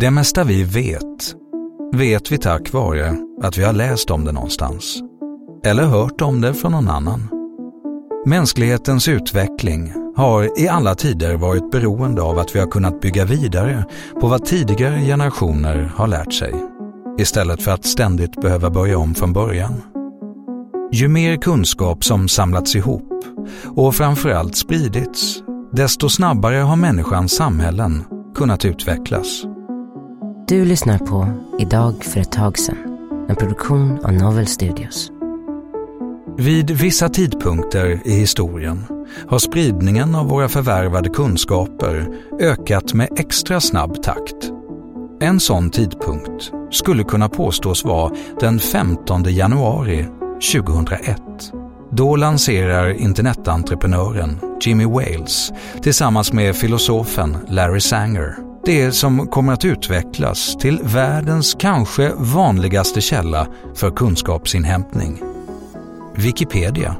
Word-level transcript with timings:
Det 0.00 0.10
mesta 0.10 0.44
vi 0.44 0.64
vet, 0.64 1.34
vet 1.92 2.32
vi 2.32 2.38
tack 2.38 2.72
vare 2.72 3.16
att 3.42 3.58
vi 3.58 3.64
har 3.64 3.72
läst 3.72 4.10
om 4.10 4.24
det 4.24 4.32
någonstans. 4.32 5.02
Eller 5.64 5.82
hört 5.82 6.20
om 6.20 6.40
det 6.40 6.54
från 6.54 6.72
någon 6.72 6.88
annan. 6.88 7.28
Mänsklighetens 8.26 9.08
utveckling 9.08 9.92
har 10.16 10.60
i 10.60 10.68
alla 10.68 10.94
tider 10.94 11.36
varit 11.36 11.70
beroende 11.70 12.22
av 12.22 12.38
att 12.38 12.54
vi 12.54 12.60
har 12.60 12.66
kunnat 12.66 13.00
bygga 13.00 13.24
vidare 13.24 13.84
på 14.20 14.28
vad 14.28 14.44
tidigare 14.44 15.00
generationer 15.00 15.92
har 15.96 16.06
lärt 16.06 16.32
sig, 16.32 16.54
istället 17.18 17.62
för 17.62 17.70
att 17.70 17.84
ständigt 17.84 18.40
behöva 18.40 18.70
börja 18.70 18.98
om 18.98 19.14
från 19.14 19.32
början. 19.32 19.82
Ju 20.92 21.08
mer 21.08 21.36
kunskap 21.36 22.04
som 22.04 22.28
samlats 22.28 22.76
ihop 22.76 23.24
och 23.76 23.94
framförallt 23.94 24.56
spridits, 24.56 25.42
desto 25.72 26.08
snabbare 26.08 26.56
har 26.56 26.76
människans 26.76 27.32
samhällen 27.32 28.04
kunnat 28.34 28.64
utvecklas. 28.64 29.44
Du 30.48 30.64
lyssnar 30.64 30.98
på 30.98 31.28
Idag 31.58 32.04
för 32.04 32.20
ett 32.20 32.32
tag 32.32 32.58
sedan, 32.58 32.98
en 33.28 33.36
produktion 33.36 34.04
av 34.04 34.12
Novel 34.12 34.46
Studios. 34.46 35.10
Vid 36.36 36.70
vissa 36.70 37.08
tidpunkter 37.08 38.00
i 38.04 38.12
historien 38.12 38.84
har 39.28 39.38
spridningen 39.38 40.14
av 40.14 40.28
våra 40.28 40.48
förvärvade 40.48 41.08
kunskaper 41.08 42.08
ökat 42.40 42.94
med 42.94 43.08
extra 43.16 43.60
snabb 43.60 44.02
takt. 44.02 44.50
En 45.20 45.40
sån 45.40 45.70
tidpunkt 45.70 46.52
skulle 46.70 47.04
kunna 47.04 47.28
påstås 47.28 47.84
vara 47.84 48.12
den 48.40 48.58
15 48.58 49.24
januari 49.24 50.06
2001. 50.52 51.22
Då 51.90 52.16
lanserar 52.16 52.92
internetentreprenören 52.92 54.40
Jimmy 54.60 54.84
Wales 54.84 55.52
tillsammans 55.82 56.32
med 56.32 56.56
filosofen 56.56 57.36
Larry 57.48 57.80
Sanger 57.80 58.47
det 58.68 58.92
som 58.92 59.26
kommer 59.26 59.52
att 59.52 59.64
utvecklas 59.64 60.56
till 60.56 60.80
världens 60.82 61.56
kanske 61.60 62.12
vanligaste 62.16 63.00
källa 63.00 63.48
för 63.74 63.90
kunskapsinhämtning. 63.90 65.22
Wikipedia. 66.14 66.96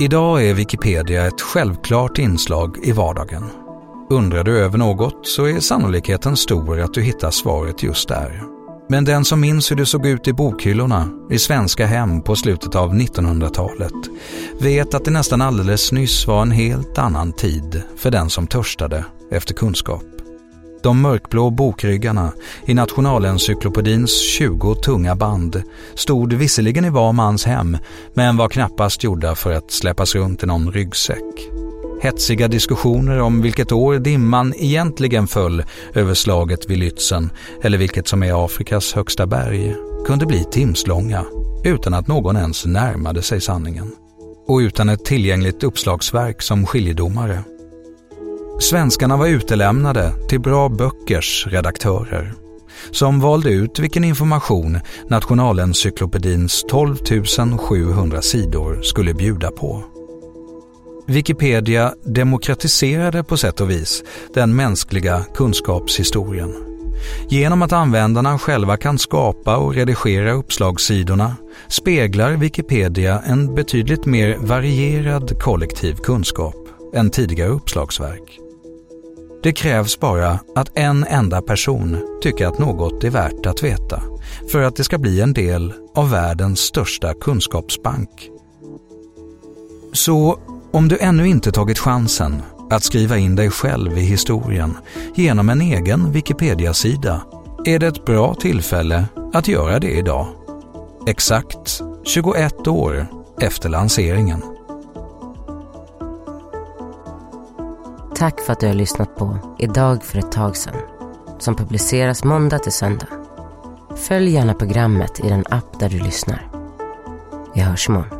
Idag 0.00 0.44
är 0.44 0.54
Wikipedia 0.54 1.26
ett 1.26 1.40
självklart 1.40 2.18
inslag 2.18 2.76
i 2.82 2.92
vardagen. 2.92 3.44
Undrar 4.10 4.44
du 4.44 4.58
över 4.58 4.78
något 4.78 5.26
så 5.26 5.44
är 5.44 5.60
sannolikheten 5.60 6.36
stor 6.36 6.80
att 6.80 6.94
du 6.94 7.02
hittar 7.02 7.30
svaret 7.30 7.82
just 7.82 8.08
där. 8.08 8.42
Men 8.88 9.04
den 9.04 9.24
som 9.24 9.40
minns 9.40 9.70
hur 9.70 9.76
det 9.76 9.86
såg 9.86 10.06
ut 10.06 10.28
i 10.28 10.32
bokhyllorna 10.32 11.08
i 11.30 11.38
svenska 11.38 11.86
hem 11.86 12.22
på 12.22 12.36
slutet 12.36 12.74
av 12.74 12.94
1900-talet 12.94 14.08
vet 14.60 14.94
att 14.94 15.04
det 15.04 15.10
nästan 15.10 15.42
alldeles 15.42 15.92
nyss 15.92 16.26
var 16.26 16.42
en 16.42 16.50
helt 16.50 16.98
annan 16.98 17.32
tid 17.32 17.82
för 17.96 18.10
den 18.10 18.30
som 18.30 18.46
törstade 18.46 19.04
efter 19.30 19.54
kunskap. 19.54 20.02
De 20.82 21.02
mörkblå 21.02 21.50
bokryggarna 21.50 22.32
i 22.66 22.74
Nationalencyklopedins 22.74 24.20
20 24.20 24.74
tunga 24.74 25.14
band 25.14 25.62
stod 25.94 26.32
visserligen 26.32 26.84
i 26.84 26.90
var 26.90 27.12
mans 27.12 27.44
hem 27.44 27.78
men 28.14 28.36
var 28.36 28.48
knappast 28.48 29.04
gjorda 29.04 29.34
för 29.34 29.52
att 29.52 29.70
släppas 29.70 30.14
runt 30.14 30.42
i 30.42 30.46
någon 30.46 30.72
ryggsäck. 30.72 31.50
Hetsiga 32.02 32.48
diskussioner 32.48 33.20
om 33.20 33.42
vilket 33.42 33.72
år 33.72 33.98
dimman 33.98 34.54
egentligen 34.56 35.26
föll 35.26 35.64
över 35.94 36.14
slaget 36.14 36.70
vid 36.70 36.78
Lützen 36.78 37.30
eller 37.62 37.78
vilket 37.78 38.08
som 38.08 38.22
är 38.22 38.44
Afrikas 38.44 38.92
högsta 38.92 39.26
berg 39.26 39.74
kunde 40.06 40.26
bli 40.26 40.44
timslånga 40.44 41.24
utan 41.64 41.94
att 41.94 42.06
någon 42.06 42.36
ens 42.36 42.66
närmade 42.66 43.22
sig 43.22 43.40
sanningen. 43.40 43.92
Och 44.46 44.58
utan 44.58 44.88
ett 44.88 45.04
tillgängligt 45.04 45.62
uppslagsverk 45.62 46.42
som 46.42 46.66
skiljedomare. 46.66 47.44
Svenskarna 48.60 49.16
var 49.16 49.26
utelämnade 49.26 50.12
till 50.28 50.40
bra 50.40 50.68
böckers 50.68 51.46
redaktörer 51.46 52.34
som 52.90 53.20
valde 53.20 53.50
ut 53.50 53.78
vilken 53.78 54.04
information 54.04 54.80
Nationalencyklopedins 55.08 56.64
12 56.68 56.96
700 57.58 58.22
sidor 58.22 58.82
skulle 58.82 59.14
bjuda 59.14 59.50
på. 59.50 59.84
Wikipedia 61.06 61.94
demokratiserade 62.04 63.24
på 63.24 63.36
sätt 63.36 63.60
och 63.60 63.70
vis 63.70 64.04
den 64.34 64.56
mänskliga 64.56 65.24
kunskapshistorien. 65.34 66.54
Genom 67.28 67.62
att 67.62 67.72
användarna 67.72 68.38
själva 68.38 68.76
kan 68.76 68.98
skapa 68.98 69.56
och 69.56 69.74
redigera 69.74 70.32
uppslagssidorna 70.32 71.36
speglar 71.68 72.32
Wikipedia 72.32 73.22
en 73.26 73.54
betydligt 73.54 74.06
mer 74.06 74.36
varierad 74.36 75.40
kollektiv 75.42 75.94
kunskap 75.94 76.56
än 76.94 77.10
tidigare 77.10 77.48
uppslagsverk. 77.48 78.49
Det 79.42 79.52
krävs 79.52 80.00
bara 80.00 80.38
att 80.54 80.70
en 80.74 81.04
enda 81.04 81.42
person 81.42 82.18
tycker 82.22 82.46
att 82.46 82.58
något 82.58 83.04
är 83.04 83.10
värt 83.10 83.46
att 83.46 83.62
veta 83.62 84.02
för 84.52 84.62
att 84.62 84.76
det 84.76 84.84
ska 84.84 84.98
bli 84.98 85.20
en 85.20 85.32
del 85.32 85.72
av 85.94 86.10
världens 86.10 86.60
största 86.60 87.14
kunskapsbank. 87.14 88.30
Så 89.92 90.38
om 90.72 90.88
du 90.88 90.98
ännu 90.98 91.26
inte 91.26 91.52
tagit 91.52 91.78
chansen 91.78 92.42
att 92.70 92.84
skriva 92.84 93.18
in 93.18 93.36
dig 93.36 93.50
själv 93.50 93.98
i 93.98 94.00
historien 94.00 94.76
genom 95.14 95.48
en 95.48 95.60
egen 95.60 96.12
Wikipedia-sida 96.12 97.20
är 97.64 97.78
det 97.78 97.86
ett 97.86 98.04
bra 98.04 98.34
tillfälle 98.34 99.04
att 99.32 99.48
göra 99.48 99.78
det 99.78 99.90
idag. 99.90 100.26
Exakt 101.06 101.82
21 102.04 102.66
år 102.66 103.06
efter 103.40 103.68
lanseringen. 103.68 104.42
Tack 108.20 108.40
för 108.40 108.52
att 108.52 108.60
du 108.60 108.66
har 108.66 108.74
lyssnat 108.74 109.16
på 109.16 109.56
Idag 109.58 110.04
för 110.04 110.18
ett 110.18 110.32
tag 110.32 110.56
sedan 110.56 110.76
som 111.38 111.56
publiceras 111.56 112.24
måndag 112.24 112.58
till 112.58 112.72
söndag. 112.72 113.06
Följ 113.96 114.30
gärna 114.30 114.54
programmet 114.54 115.20
i 115.20 115.28
den 115.28 115.44
app 115.50 115.80
där 115.80 115.88
du 115.88 115.98
lyssnar. 115.98 116.48
Vi 117.54 117.60
hörs 117.60 117.88
imorgon. 117.88 118.19